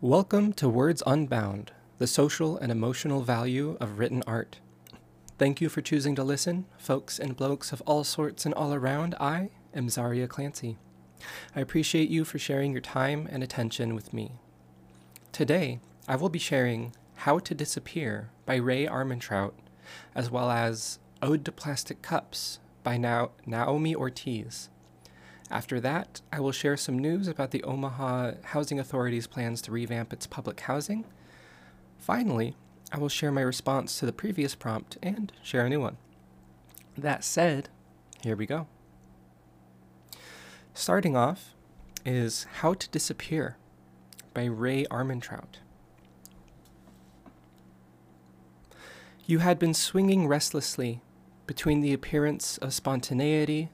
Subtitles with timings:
[0.00, 4.60] Welcome to Words Unbound, the social and emotional value of written art.
[5.38, 9.16] Thank you for choosing to listen, folks and blokes of all sorts and all around.
[9.18, 10.76] I am Zaria Clancy.
[11.56, 14.34] I appreciate you for sharing your time and attention with me.
[15.32, 19.54] Today, I will be sharing How to Disappear by Rae Armantrout,
[20.14, 24.68] as well as Ode to Plastic Cups by now Naomi Ortiz.
[25.50, 30.12] After that, I will share some news about the Omaha Housing Authority's plans to revamp
[30.12, 31.06] its public housing.
[31.96, 32.54] Finally,
[32.92, 35.96] I will share my response to the previous prompt and share a new one.
[36.96, 37.70] That said,
[38.22, 38.66] here we go.
[40.74, 41.54] Starting off
[42.04, 43.56] is How to Disappear
[44.34, 45.58] by Rae Armantrout.
[49.26, 51.02] You had been swinging restlessly
[51.46, 53.70] between the appearance of spontaneity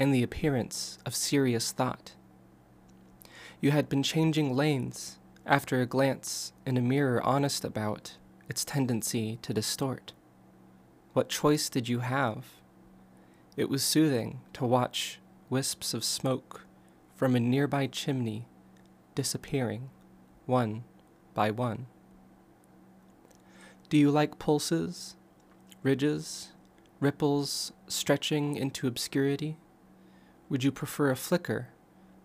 [0.00, 2.12] and the appearance of serious thought.
[3.60, 8.16] You had been changing lanes after a glance in a mirror honest about
[8.48, 10.14] its tendency to distort.
[11.12, 12.46] What choice did you have?
[13.58, 16.62] It was soothing to watch wisps of smoke
[17.14, 18.46] from a nearby chimney
[19.14, 19.90] disappearing
[20.46, 20.84] one
[21.34, 21.88] by one.
[23.90, 25.16] Do you like pulses,
[25.82, 26.52] ridges,
[27.00, 29.58] ripples stretching into obscurity?
[30.50, 31.68] Would you prefer a flicker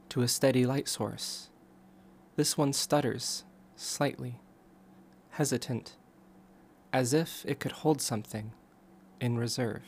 [0.09, 1.49] to a steady light source?
[2.35, 3.43] This one stutters
[3.75, 4.39] slightly,
[5.29, 5.95] hesitant,
[6.91, 8.51] as if it could hold something
[9.21, 9.83] in reserve.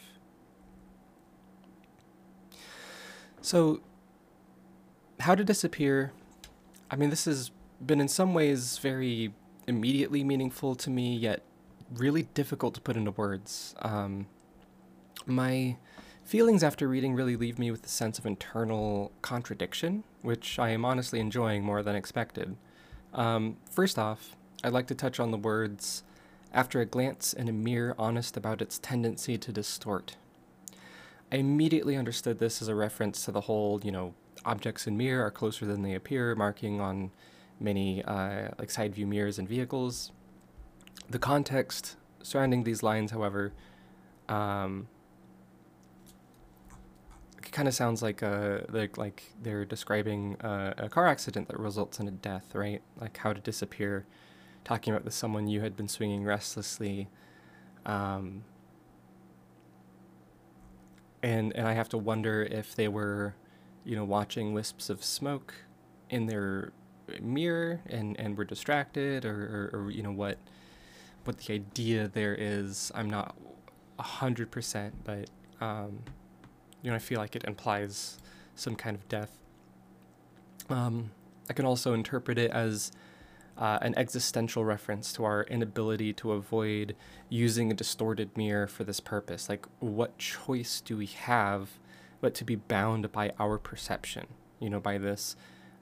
[3.42, 3.82] So,
[5.22, 6.12] how to disappear?
[6.92, 7.50] I mean, this has
[7.84, 9.34] been in some ways very
[9.66, 11.42] immediately meaningful to me, yet
[11.92, 13.74] really difficult to put into words.
[13.80, 14.28] Um,
[15.26, 15.78] my
[16.28, 20.84] Feelings after reading really leave me with a sense of internal contradiction, which I am
[20.84, 22.58] honestly enjoying more than expected.
[23.14, 26.04] Um, first off, I'd like to touch on the words,
[26.52, 30.18] after a glance in a mirror honest about its tendency to distort.
[31.32, 34.14] I immediately understood this as a reference to the whole, you know,
[34.44, 37.12] objects in mirror are closer than they appear, marking on
[37.58, 40.12] many uh, like side view mirrors and vehicles.
[41.10, 43.54] The context surrounding these lines, however,
[44.28, 44.90] um,
[47.58, 52.08] kind of sounds like uh, like like they're describing a, car accident that results in
[52.08, 52.84] a death, right?
[53.02, 54.06] Like how to disappear,
[54.64, 57.10] talking about the someone you had been swinging restlessly,
[57.84, 58.44] um,
[61.24, 63.34] and and I have to wonder if they were,
[63.84, 65.56] you know, watching wisps of smoke
[66.12, 66.74] in their
[67.20, 70.38] mirror and and were distracted, or or, or you know what
[71.24, 72.92] what the idea there is.
[72.94, 73.36] I'm not
[73.98, 75.32] hundred percent, but.
[75.60, 76.04] Um,
[76.82, 78.18] you know, I feel like it implies
[78.56, 79.38] some kind of death.
[80.70, 81.12] Um,
[81.50, 82.92] I can also interpret it as
[83.58, 86.96] uh, an existential reference to our inability to avoid
[87.30, 89.50] using a distorted mirror for this purpose.
[89.50, 91.80] Like, what choice do we have
[92.22, 94.28] but to be bound by our perception,
[94.60, 95.36] you know, by this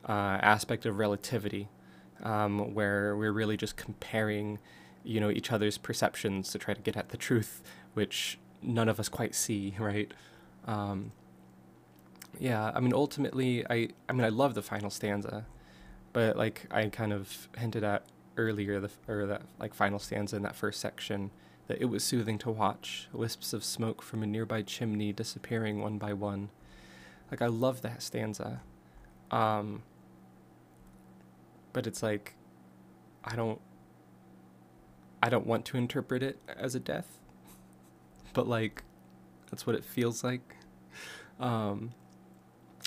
[0.07, 1.69] uh, aspect of relativity,
[2.23, 4.59] um, where we're really just comparing,
[5.03, 7.61] you know, each other's perceptions to try to get at the truth,
[7.93, 10.13] which none of us quite see, right?
[10.65, 11.11] Um,
[12.39, 15.45] yeah, I mean, ultimately, I I mean, I love the final stanza,
[16.13, 18.03] but like I kind of hinted at
[18.37, 21.31] earlier, the or that like final stanza in that first section,
[21.67, 25.97] that it was soothing to watch wisps of smoke from a nearby chimney disappearing one
[25.97, 26.49] by one.
[27.31, 28.61] Like I love that stanza,
[29.31, 29.83] um,
[31.73, 32.35] but it's like
[33.23, 33.61] I don't
[35.23, 37.19] I don't want to interpret it as a death,
[38.33, 38.83] but like
[39.55, 40.57] that's what it feels like.
[41.39, 41.93] Um,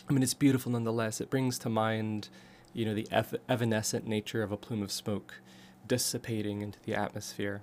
[0.06, 1.19] I mean, it's beautiful nonetheless.
[1.19, 2.29] It brings to mind,
[2.75, 5.41] you know, the ev- evanescent nature of a plume of smoke
[5.87, 7.62] dissipating into the atmosphere.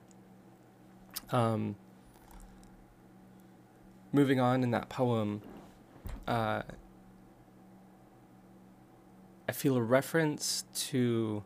[1.30, 1.76] Um,
[4.12, 5.44] moving on in that poem,
[6.28, 6.64] uh,
[9.48, 11.44] I feel a reference to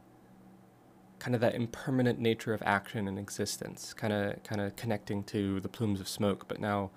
[1.19, 5.59] kind of that impermanent nature of action and existence, kind of kind of connecting to
[5.59, 6.91] the plumes of smoke, but now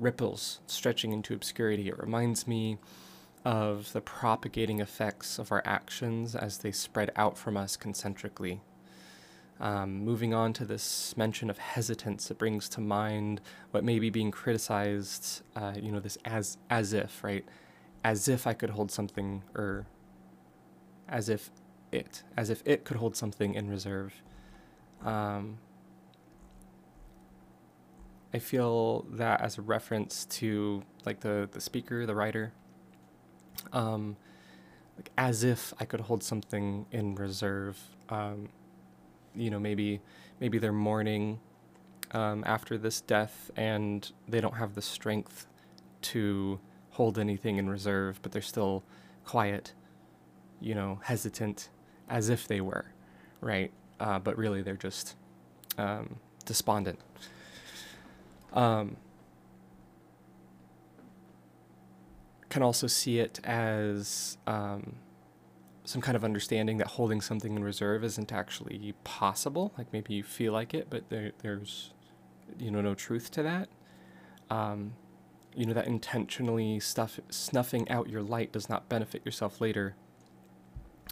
[0.00, 1.88] ripples stretching into obscurity.
[1.88, 2.78] It reminds me
[3.44, 8.60] of the propagating effects of our actions as they spread out from us concentrically.
[9.60, 13.42] Um, moving on to this mention of hesitance, it brings to mind
[13.72, 17.44] what may be being criticized, uh, you know, this as as if, right?
[18.02, 19.84] As if I could hold something, or
[21.08, 21.50] as if
[21.92, 24.14] it, as if it could hold something in reserve.
[25.04, 25.58] Um,
[28.32, 32.52] I feel that as a reference to like the the speaker, the writer.
[33.72, 34.16] Um,
[34.96, 37.78] like as if I could hold something in reserve.
[38.08, 38.50] Um,
[39.34, 40.00] you know, maybe
[40.40, 41.40] maybe they're mourning
[42.12, 45.46] um, after this death and they don't have the strength
[46.02, 46.60] to
[46.90, 48.82] hold anything in reserve, but they're still
[49.24, 49.72] quiet,
[50.60, 51.70] you know, hesitant,
[52.08, 52.86] as if they were,
[53.40, 53.70] right?
[53.98, 55.14] Uh, but really, they're just
[55.78, 56.98] um, despondent.
[58.52, 58.96] Um,
[62.48, 64.96] can also see it as um,
[65.84, 69.72] some kind of understanding that holding something in reserve isn't actually possible.
[69.78, 71.92] Like maybe you feel like it, but there, there's,
[72.58, 73.68] you know, no truth to that.
[74.50, 74.94] Um,
[75.54, 79.94] you know that intentionally stuff snuffing out your light does not benefit yourself later.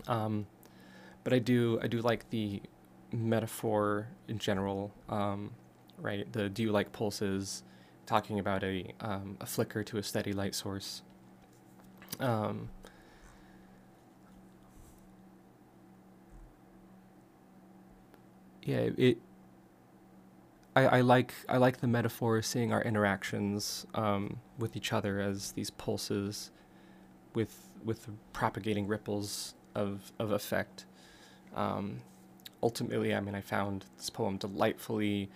[0.07, 0.47] Um,
[1.25, 2.63] but I do I do like the
[3.13, 5.53] metaphor in general, um,
[6.01, 6.31] right?
[6.33, 7.63] The do you like pulses,
[8.07, 11.03] talking about a um, a flicker to a steady light source.
[12.19, 12.71] Um,
[18.63, 19.19] yeah, it.
[20.75, 25.21] I, I like I like the metaphor, of seeing our interactions um, with each other
[25.21, 26.51] as these pulses,
[27.35, 30.87] with with propagating ripples of of effect.
[31.55, 32.01] Um,
[32.63, 35.31] ultimately, I mean, I found this poem delightfully,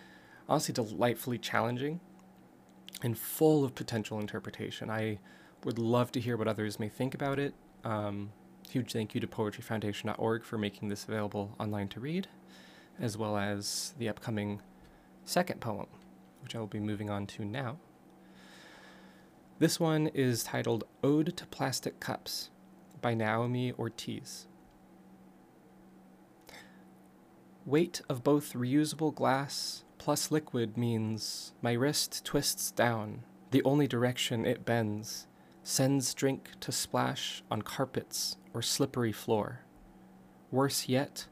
[0.52, 1.98] honestly, delightfully challenging,
[3.02, 4.90] and full of potential interpretation.
[4.90, 5.18] I
[5.64, 7.54] would love to hear what others may think about it.
[7.84, 8.32] Um,
[8.68, 12.28] huge thank you to poetryfoundation.org for making this available online to read
[13.00, 14.60] as well as the upcoming
[15.24, 15.86] second poem,
[16.42, 17.78] which I will be moving on to now.
[19.58, 22.50] This one is titled Ode to Plastic Cups
[23.00, 24.48] by Naomi Ortiz.
[27.64, 33.22] Weight of both reusable glass plus liquid means my wrist twists down,
[33.52, 35.28] the only direction it bends,
[35.62, 39.60] sends drink to splash on carpets or slippery floor.
[40.50, 41.28] Worse yet,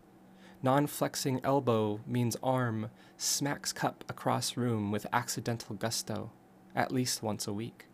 [0.62, 6.30] Non flexing elbow means arm smacks cup across room with accidental gusto,
[6.76, 7.86] at least once a week.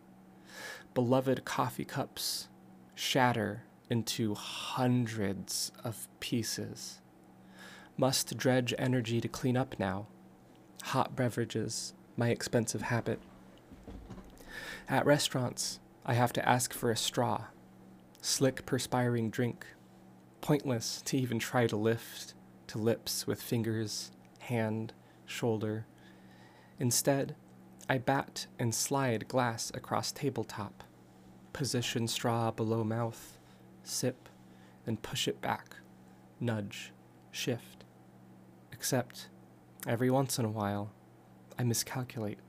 [0.93, 2.49] Beloved coffee cups
[2.93, 7.01] shatter into hundreds of pieces.
[7.97, 10.05] Must dredge energy to clean up now.
[10.83, 13.19] Hot beverages, my expensive habit.
[14.87, 17.45] At restaurants, I have to ask for a straw.
[18.21, 19.65] Slick, perspiring drink.
[20.41, 22.33] Pointless to even try to lift
[22.67, 24.93] to lips with fingers, hand,
[25.25, 25.85] shoulder.
[26.79, 27.35] Instead,
[27.89, 30.83] I bat and slide glass across tabletop,
[31.53, 33.37] position straw below mouth,
[33.83, 34.29] sip,
[34.85, 35.77] then push it back,
[36.39, 36.91] nudge,
[37.31, 37.85] shift.
[38.71, 39.29] Except,
[39.87, 40.91] every once in a while,
[41.57, 42.39] I miscalculate.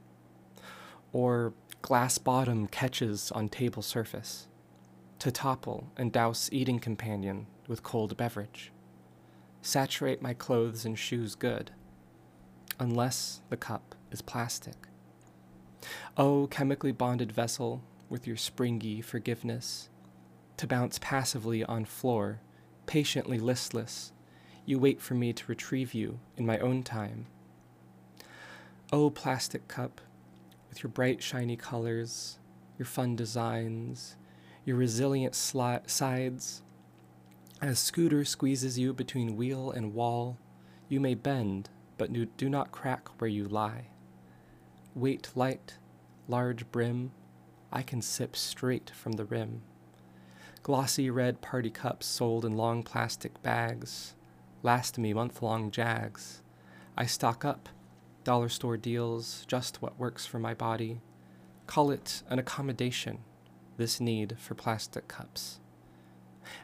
[1.12, 4.48] Or glass bottom catches on table surface,
[5.20, 8.72] to topple and douse eating companion with cold beverage
[9.62, 11.70] saturate my clothes and shoes good,
[12.78, 14.76] unless the cup is plastic.
[16.16, 19.90] Oh, chemically bonded vessel with your springy forgiveness,
[20.56, 22.40] to bounce passively on floor,
[22.86, 24.12] patiently listless,
[24.68, 27.24] you wait for me to retrieve you in my own time.
[28.92, 29.98] Oh, plastic cup,
[30.68, 32.38] with your bright, shiny colors,
[32.78, 34.16] your fun designs,
[34.66, 36.62] your resilient sli- sides,
[37.62, 40.36] as scooter squeezes you between wheel and wall,
[40.90, 43.86] you may bend, but do not crack where you lie.
[44.94, 45.78] Weight light,
[46.28, 47.12] large brim,
[47.72, 49.62] I can sip straight from the rim.
[50.62, 54.14] Glossy red party cups sold in long plastic bags,
[54.62, 56.42] last me month long jags.
[56.96, 57.68] I stock up,
[58.24, 61.00] dollar store deals, just what works for my body.
[61.66, 63.18] Call it an accommodation,
[63.76, 65.60] this need for plastic cups.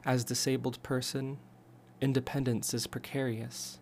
[0.04, 1.38] As disabled person,
[2.00, 3.80] independence is precarious.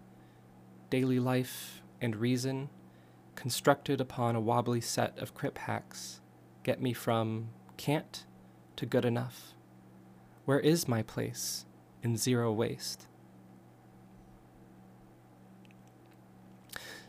[0.90, 2.69] Daily life and reason,
[3.35, 6.21] constructed upon a wobbly set of crip hacks,
[6.64, 8.25] get me from can't
[8.76, 9.54] to good enough.
[10.45, 11.64] Where is my place
[12.02, 13.07] in zero waste?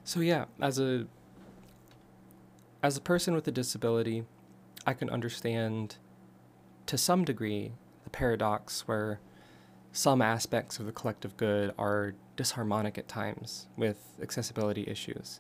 [0.04, 1.08] So yeah, as a
[2.82, 4.26] as a person with a disability,
[4.86, 5.96] I can understand
[6.86, 7.72] to some degree
[8.04, 9.20] the paradox where
[9.94, 15.40] some aspects of the collective good are disharmonic at times with accessibility issues.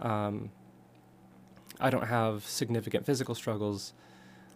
[0.00, 0.50] Um,
[1.80, 3.94] I don't have significant physical struggles,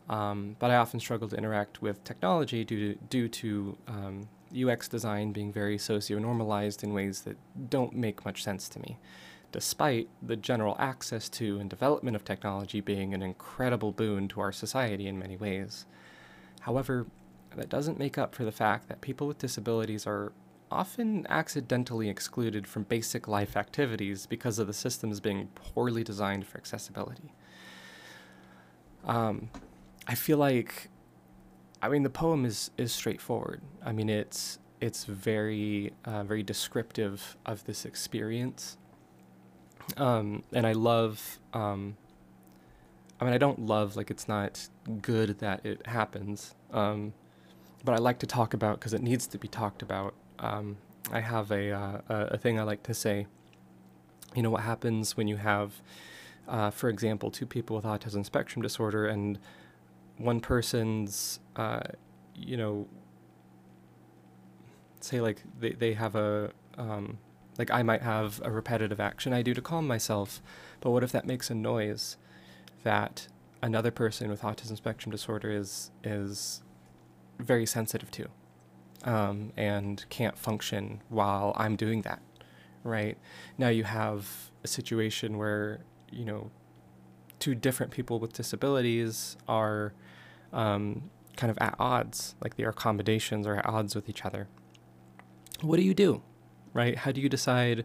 [0.09, 4.88] um, but I often struggle to interact with technology due to, due to um, UX
[4.88, 7.37] design being very socio-normalized in ways that
[7.70, 8.99] don't make much sense to me,
[9.52, 14.52] despite the general access to and development of technology being an incredible boon to our
[14.52, 15.87] society in many ways.
[16.61, 17.07] However,
[17.57, 20.33] that doesn't make up for the fact that people with disabilities are
[20.71, 26.59] often accidentally excluded from basic life activities because of the systems being poorly designed for
[26.59, 27.33] accessibility.
[29.04, 29.50] Um,
[30.07, 30.88] I feel like,
[31.83, 33.62] I mean, the poem is is straightforward.
[33.85, 38.76] I mean, it's it's very uh, very descriptive of this experience,
[39.97, 41.38] um, and I love.
[41.52, 41.97] Um,
[43.20, 44.68] I mean, I don't love like it's not
[45.02, 47.12] good that it happens, um,
[47.85, 50.78] but I like to talk about because it needs to be talked about um,
[51.12, 53.26] I have a, uh, a thing I like to say.
[54.35, 55.82] You know what happens when you have,
[56.49, 59.38] uh, for example, two people with autism spectrum disorder, and
[60.16, 61.80] one person's, uh,
[62.35, 62.87] you know,
[65.00, 67.18] say like they they have a um,
[67.61, 70.43] like I might have a repetitive action I do to calm myself,
[70.81, 72.17] but what if that makes a noise
[72.83, 73.29] that
[73.62, 76.62] another person with autism spectrum disorder is is
[77.38, 78.29] very sensitive to?
[79.05, 82.21] um, and can't function while I'm doing that,
[82.85, 83.17] right?
[83.57, 86.50] Now you have a situation where, you know,
[87.38, 89.95] two different people with disabilities are
[90.52, 94.49] um, kind of at odds, like their accommodations are at odds with each other.
[95.62, 96.23] What do you do,
[96.73, 96.97] right?
[96.97, 97.85] How do you decide,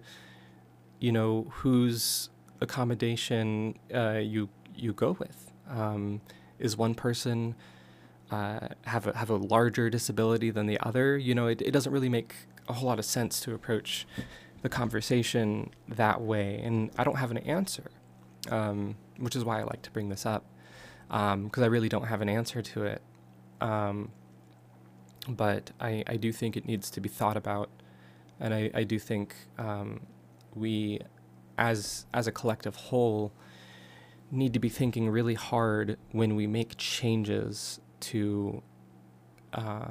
[0.99, 2.29] you know, whose
[2.61, 5.51] accommodation uh, you you go with?
[5.69, 6.21] Um,
[6.59, 7.55] is one person
[8.31, 11.17] uh, have a, have a larger disability than the other.
[11.17, 12.35] You know, it, it doesn't really make
[12.67, 14.07] a whole lot of sense to approach
[14.61, 16.59] the conversation that way.
[16.63, 17.91] And I don't have an answer,
[18.49, 20.43] um, which is why I like to bring this up,
[21.07, 23.01] because um, I really don't have an answer to it.
[23.61, 24.11] Um,
[25.27, 27.69] but I, I do think it needs to be thought about.
[28.39, 30.01] And I, I do think um,
[30.53, 30.99] we,
[31.57, 33.31] as, as a collective whole,
[34.31, 38.61] need to be thinking really hard when we make changes to
[39.53, 39.89] uh,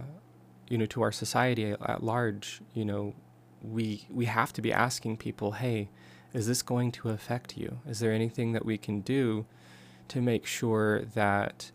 [0.68, 2.60] you know to our society at large.
[2.74, 3.14] You know
[3.62, 5.88] we we have to be asking people hey
[6.34, 7.78] is this going to affect you?
[7.86, 9.46] Is there anything that we can do
[10.08, 11.70] to make sure that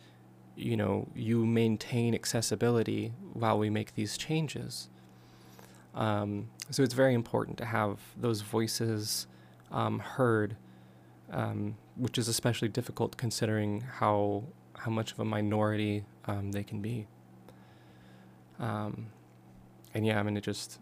[0.55, 4.89] you know you maintain accessibility while we make these changes
[5.95, 9.27] um, so it's very important to have those voices
[9.71, 10.55] um, heard
[11.31, 14.43] um, which is especially difficult considering how
[14.77, 17.05] how much of a minority um, they can be.
[18.59, 19.07] Um,
[19.93, 20.79] and yeah, I mean, it just,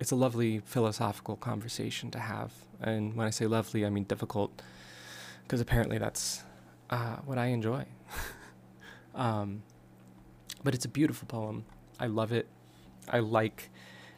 [0.00, 2.52] it's a lovely philosophical conversation to have.
[2.80, 4.60] And when I say lovely, I mean difficult,
[5.42, 6.42] because apparently that's
[6.90, 7.84] uh, what I enjoy.
[9.14, 9.62] um,
[10.64, 11.64] but it's a beautiful poem.
[11.98, 12.48] I love it.
[13.08, 13.70] I like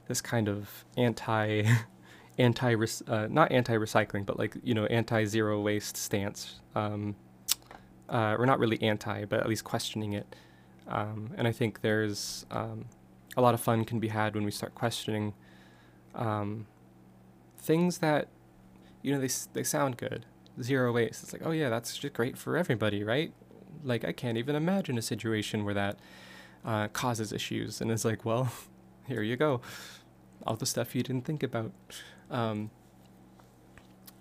[0.09, 1.65] this kind of anti
[2.39, 2.75] anti
[3.07, 6.61] uh, not anti recycling, but like you know anti zero waste stance.
[6.75, 7.17] Um,
[8.09, 10.37] uh, not really anti, but at least questioning it.
[10.89, 12.87] Um, and I think there's um,
[13.37, 15.35] a lot of fun can be had when we start questioning
[16.15, 16.67] um,
[17.59, 18.29] things that
[19.03, 20.27] you know they they sound good.
[20.63, 21.23] Zero waste.
[21.23, 23.33] It's like oh yeah, that's just great for everybody, right?
[23.85, 25.99] Like I can't even imagine a situation where that
[26.67, 27.81] uh, causes issues.
[27.81, 28.53] And it's like well,
[29.07, 29.63] here you go,
[30.47, 31.73] all the stuff you didn't think about.
[32.31, 32.71] Um,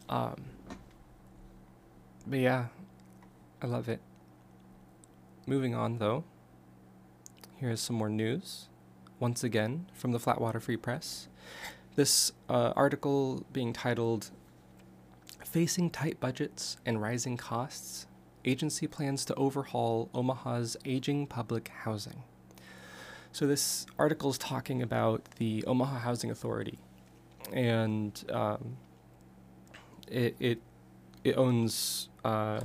[0.07, 0.45] um,
[2.27, 2.67] but yeah,
[3.61, 3.99] I love it.
[5.47, 6.23] Moving on though,
[7.57, 8.69] here's some more news.
[9.19, 11.27] Once again, from the Flatwater Free Press.
[11.95, 14.31] This uh, article being titled
[15.45, 18.07] Facing Tight Budgets and Rising Costs,
[18.43, 22.23] agency plans to overhaul Omaha's aging public housing.
[23.35, 26.79] So, this article is talking about the Omaha Housing Authority,
[27.51, 28.77] and um,
[30.07, 30.61] it, it
[31.25, 32.61] it owns uh,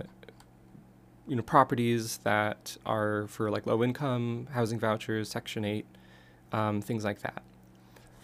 [1.26, 5.86] you know properties that are for like low income housing vouchers, Section Eight,
[6.52, 7.42] um, things like that.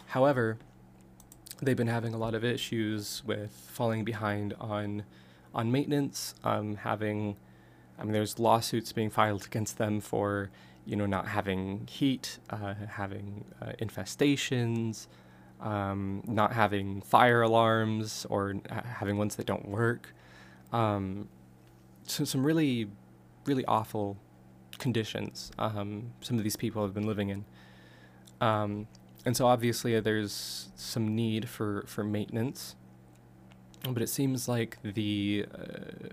[0.06, 0.56] However,
[1.60, 5.02] they've been having a lot of issues with falling behind on
[5.52, 7.38] on maintenance, um, having
[7.98, 10.50] I mean there's lawsuits being filed against them for
[10.87, 15.09] you know not having heat, uh, having uh, infestations,
[15.61, 20.14] um, not having fire alarms or having ones that don't work.
[20.73, 21.28] Um,
[22.05, 22.88] so some really,
[23.45, 24.16] really awful
[24.78, 27.45] conditions um, some of these people have been living in.
[28.40, 28.87] Um,
[29.25, 32.76] and so obviously there's some need for, for maintenance,
[33.88, 36.09] but it seems like the uh,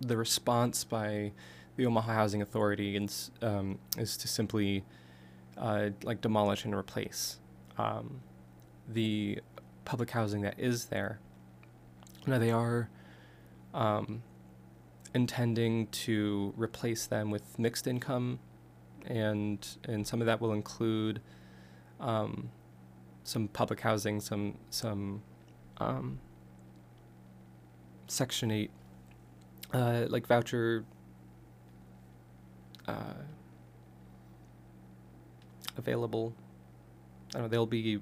[0.00, 1.32] the response by
[1.76, 4.84] the Omaha Housing Authority is, um, is to simply
[5.56, 7.38] uh, like demolish and replace
[7.78, 8.20] um,
[8.88, 9.40] the
[9.84, 11.20] public housing that is there.
[12.26, 12.88] Now they are
[13.72, 14.22] um,
[15.14, 18.38] intending to replace them with mixed income,
[19.06, 21.20] and and some of that will include
[22.00, 22.50] um,
[23.24, 25.22] some public housing, some some
[25.78, 26.20] um,
[28.06, 28.70] Section Eight,
[29.72, 30.84] uh, like voucher.
[32.86, 33.14] Uh,
[35.76, 36.34] available.
[37.30, 37.48] I don't know.
[37.48, 38.00] They'll be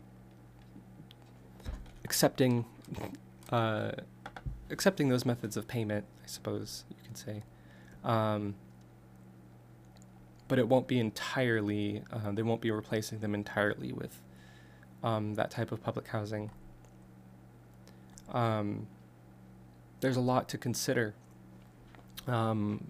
[2.05, 2.65] accepting
[3.51, 3.93] uh,
[4.71, 6.05] accepting those methods of payment.
[6.23, 7.43] I suppose you could say.
[8.05, 8.55] Um,
[10.49, 12.03] but it won't be entirely.
[12.13, 14.21] Uh, they won't be replacing them entirely with
[15.03, 16.51] um, that type of public housing.
[18.31, 18.87] Um,
[20.01, 21.15] there's a lot to consider
[22.27, 22.85] um,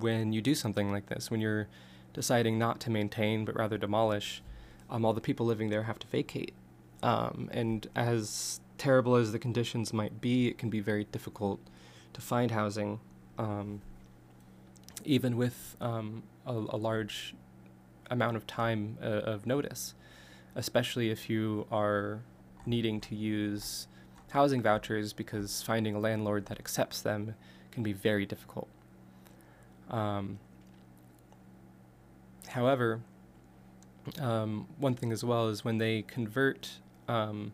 [0.00, 1.30] when you do something like this.
[1.30, 1.68] When you're
[2.12, 4.42] deciding not to maintain but rather demolish,
[4.90, 6.54] um, all the people living there have to vacate.
[7.02, 11.60] Um, and as terrible as the conditions might be, it can be very difficult
[12.12, 13.00] to find housing,
[13.38, 13.80] um,
[15.04, 17.34] even with um, a, a, large
[18.10, 19.94] amount of time uh, of notice,
[20.54, 22.20] especially if you are
[22.66, 23.88] needing to use
[24.30, 27.34] housing vouchers because finding a landlord that accepts them
[27.70, 28.68] can be very difficult.
[29.90, 30.38] Um,
[32.48, 33.00] however,
[34.20, 37.52] um, one thing as well is when they convert um,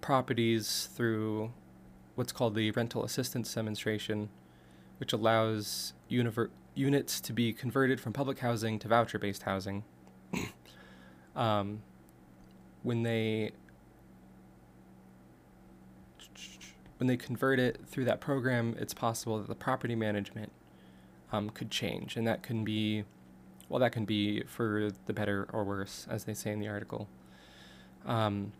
[0.00, 1.52] properties through
[2.14, 4.28] what's called the rental assistance demonstration,
[4.98, 9.84] which allows univer- units to be converted from public housing to voucher based housing.
[11.36, 11.82] um,
[12.82, 13.52] when they
[16.98, 20.50] when they convert it through that program, it's possible that the property management
[21.32, 23.04] um, could change, and that can be,
[23.68, 27.08] well, that can be for the better or worse, as they say in the article.
[28.06, 28.52] Um,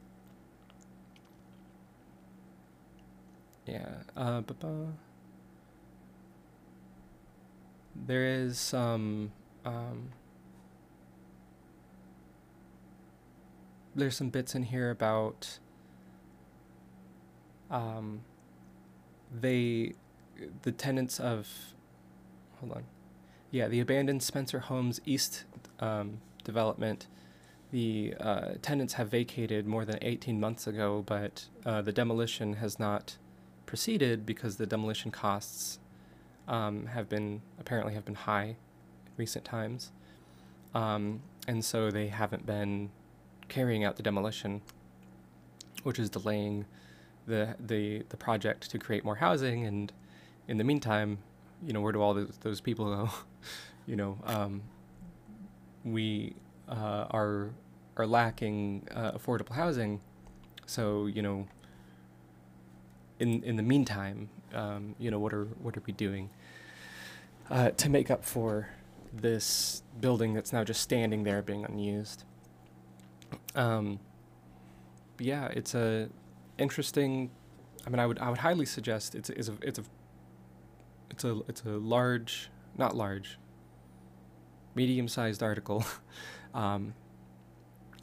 [3.66, 3.88] yeah.
[4.16, 4.42] Uh,
[8.06, 9.32] there is some.
[9.64, 10.10] Um,
[13.94, 15.58] there's some bits in here about
[17.70, 18.20] um,
[19.40, 19.94] they
[20.62, 21.48] the tenants of
[22.60, 22.84] hold on.
[23.50, 25.44] Yeah the abandoned spencer homes east
[25.80, 27.06] um, development.
[27.70, 32.78] The uh, tenants have vacated more than 18 months ago, but uh, the demolition has
[32.78, 33.18] not
[33.66, 35.78] proceeded because the demolition costs
[36.48, 38.56] um, have been apparently have been high
[39.06, 39.92] in recent times,
[40.74, 42.90] um, and so they haven't been
[43.48, 44.62] carrying out the demolition,
[45.82, 46.64] which is delaying
[47.26, 49.64] the the the project to create more housing.
[49.66, 49.92] And
[50.48, 51.18] in the meantime,
[51.66, 53.10] you know, where do all those, those people go?
[53.86, 54.62] you know, um,
[55.84, 56.34] we
[56.68, 57.50] uh, are
[57.96, 60.00] are lacking uh, affordable housing.
[60.66, 61.48] So you know,
[63.18, 66.30] in in the meantime, um, you know, what are what are we doing
[67.50, 68.68] uh, to make up for
[69.12, 72.24] this building that's now just standing there being unused?
[73.54, 73.98] Um,
[75.18, 76.08] yeah, it's a
[76.58, 77.30] interesting.
[77.86, 79.84] I mean, I would I would highly suggest it's a, it's a it's a
[81.10, 83.38] it's a it's a large, not large,
[84.74, 85.84] medium-sized article.
[86.54, 86.94] um,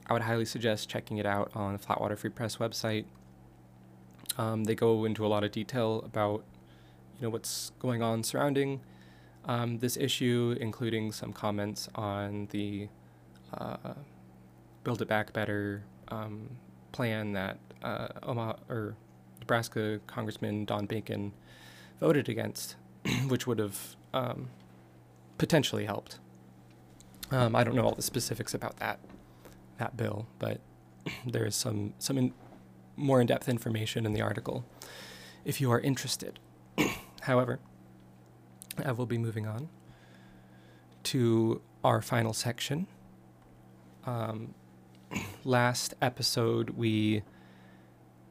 [0.08, 3.06] I would highly suggest checking it out on the Flatwater Free Press website.
[4.38, 6.44] Um, they go into a lot of detail about
[7.18, 8.82] you know what's going on surrounding
[9.46, 12.88] um, this issue, including some comments on the
[13.54, 13.94] uh,
[14.84, 16.50] Build It Back Better um,
[16.92, 18.96] plan that uh, Omaha or
[19.40, 21.34] Nebraska Congressman Don Bacon
[22.00, 22.76] voted against,
[23.28, 24.50] which would have um,
[25.38, 26.20] potentially helped.
[27.32, 29.00] Um, I don't know all the specifics about that
[29.78, 30.62] that bill, but
[31.26, 32.34] there is some some in,
[32.96, 34.66] more in-depth information in the article
[35.44, 36.40] if you are interested.
[37.22, 37.60] However,
[38.84, 39.70] I will be moving on
[41.04, 42.88] to our final section.
[44.06, 44.54] Um,
[45.44, 47.24] last episode, we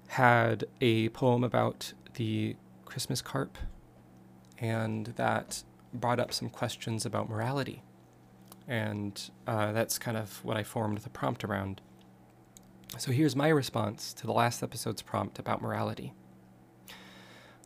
[0.08, 3.56] had a poem about the Christmas carp,
[4.58, 5.62] and that
[5.92, 7.82] brought up some questions about morality.
[8.66, 11.80] And uh, that's kind of what I formed the prompt around.
[12.96, 16.12] So here's my response to the last episode's prompt about morality.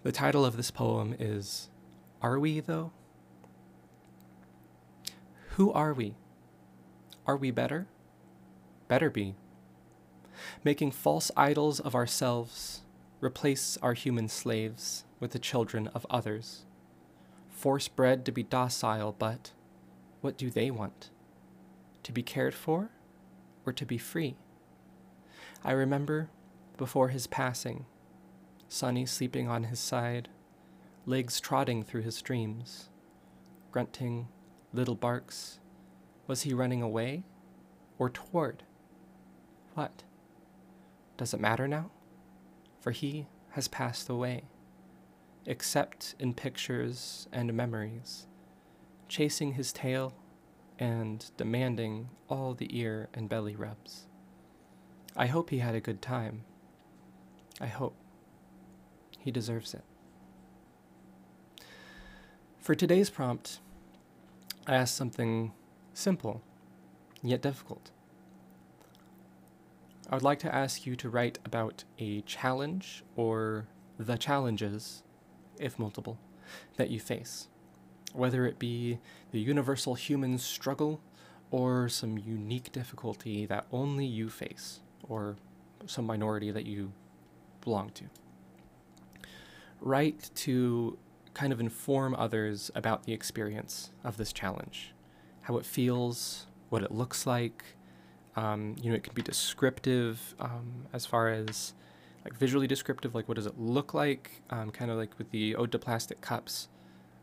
[0.02, 1.68] The title of this poem is
[2.22, 2.92] Are We, though?
[5.50, 6.14] Who are we?
[7.26, 7.88] Are we better?
[8.86, 9.34] Better be.
[10.64, 12.82] Making false idols of ourselves,
[13.20, 16.64] replace our human slaves with the children of others.
[17.58, 19.50] Force bred to be docile, but
[20.20, 21.10] what do they want?
[22.04, 22.90] To be cared for
[23.66, 24.36] or to be free?
[25.64, 26.28] I remember
[26.76, 27.86] before his passing,
[28.68, 30.28] Sonny sleeping on his side,
[31.04, 32.90] legs trotting through his dreams,
[33.72, 34.28] grunting,
[34.72, 35.58] little barks.
[36.28, 37.24] Was he running away
[37.98, 38.62] or toward?
[39.74, 40.04] What?
[41.16, 41.90] Does it matter now?
[42.78, 44.44] For he has passed away,
[45.46, 48.26] except in pictures and memories,
[49.08, 50.14] chasing his tail
[50.78, 54.06] and demanding all the ear and belly rubs.
[55.16, 56.44] I hope he had a good time.
[57.60, 57.96] I hope.
[59.18, 59.82] He deserves it.
[62.58, 63.60] For today's prompt,
[64.66, 65.52] I asked something
[65.94, 66.42] simple,
[67.22, 67.90] yet difficult.
[70.10, 73.66] I would like to ask you to write about a challenge or
[73.98, 75.02] the challenges,
[75.60, 76.18] if multiple,
[76.76, 77.48] that you face,
[78.12, 78.98] whether it be
[79.32, 81.00] the universal human struggle
[81.50, 85.36] or some unique difficulty that only you face or
[85.86, 86.92] some minority that you
[87.60, 88.04] belong to.
[89.80, 90.98] Write to
[91.34, 94.92] kind of inform others about the experience of this challenge,
[95.42, 97.64] how it feels, what it looks like,
[98.36, 101.74] um, you know, it can be descriptive um, as far as
[102.24, 104.42] like visually descriptive, like what does it look like?
[104.50, 106.68] Um, kind of like with the Ode to Plastic Cups,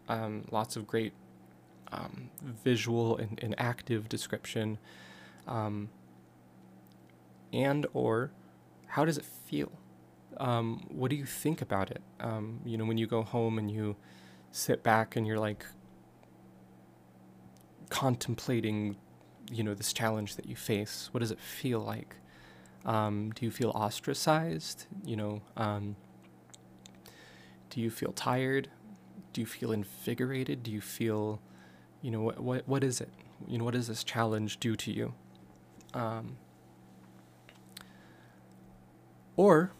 [0.10, 1.13] um, lots of great
[1.91, 2.29] um,
[2.63, 4.79] visual and, and, active description.
[5.47, 5.89] Um,
[7.53, 8.31] and or
[8.88, 9.71] how does it feel?
[10.89, 12.01] what do you think about it?
[12.65, 13.95] you know, when you go home and you
[14.51, 15.65] sit back and you're like
[17.89, 18.95] contemplating
[19.51, 22.15] you know this challenge that you face what does it feel like
[22.86, 24.86] um, do you feel ostracized?
[25.04, 25.95] You know um,
[27.69, 28.69] do you feel tired?
[29.34, 30.63] Do you feel invigorated?
[30.63, 31.41] Do you feel
[32.02, 33.10] you know what what, what is it?
[33.48, 35.13] You know what does this challenge do to you?
[35.93, 36.38] Um,
[39.38, 39.71] or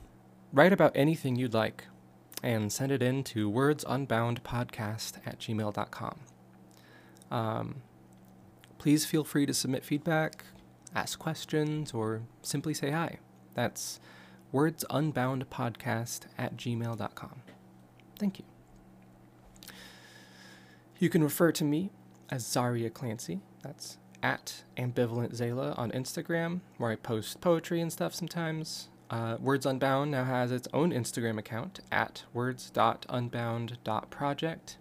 [0.52, 1.86] write about anything you'd like
[2.44, 6.20] and send it in to wordsunboundpodcast at gmail.com
[7.32, 7.82] um,
[8.78, 10.46] Please feel free to submit feedback,
[10.96, 13.20] ask questions, or simply say hi.
[13.54, 14.00] That's
[14.54, 17.42] wordsunboundpodcast at gmail.com.
[18.18, 18.46] Thank you.
[20.98, 21.92] You can refer to me
[22.30, 23.42] as Zaria Clancy.
[23.62, 28.90] That's at Ambivalent Zayla on Instagram, where I post poetry and stuff sometimes.
[29.10, 34.78] Uh, Words Unbound now has its own Instagram account at words.unbound.project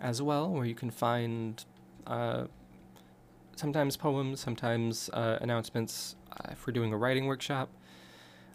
[0.00, 1.62] as well, where you can find
[2.06, 2.44] uh,
[3.58, 7.68] sometimes poems, sometimes uh, announcements uh, if we're doing a writing workshop,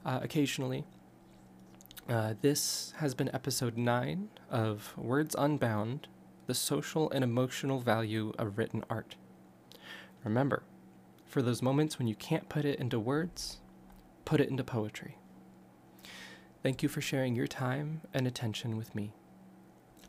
[0.05, 0.85] uh, occasionally.
[2.09, 6.07] Uh, this has been episode 9 of Words Unbound
[6.47, 9.15] The Social and Emotional Value of Written Art.
[10.23, 10.63] Remember,
[11.25, 13.59] for those moments when you can't put it into words,
[14.25, 15.17] put it into poetry.
[16.61, 19.13] Thank you for sharing your time and attention with me.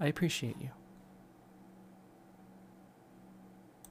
[0.01, 0.71] I appreciate you.